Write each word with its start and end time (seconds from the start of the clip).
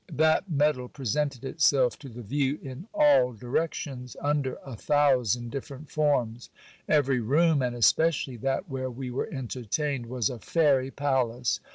That 0.11 0.49
metal 0.49 0.87
presented 0.89 1.45
itself 1.45 1.99
to 1.99 2.09
the 2.09 2.23
view 2.23 2.57
in 2.63 2.87
all 2.91 3.33
directions, 3.33 4.17
under 4.19 4.57
a 4.65 4.75
thousand 4.75 5.51
different 5.51 5.91
forms. 5.91 6.49
Every 6.89 7.19
room, 7.19 7.61
and 7.61 7.75
especially 7.75 8.37
that 8.37 8.67
where 8.67 8.89
we 8.89 9.11
were 9.11 9.29
entertained, 9.31 10.07
was 10.07 10.31
a 10.31 10.39
fairy 10.39 10.89
palace. 10.89 11.59